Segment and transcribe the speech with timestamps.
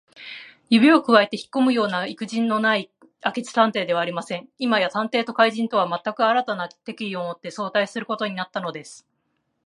[0.71, 2.91] 指をくわえてひっこむようないくじのない
[3.23, 4.49] 明智探偵ではありません。
[4.57, 9.07] 今や探偵と怪人とは、まったく新たな敵意をもって相対することになったのです。